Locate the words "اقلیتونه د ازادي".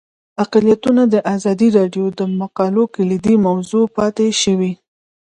0.43-1.67